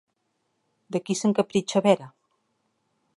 [0.95, 2.09] De qui s'encapritxa Vera?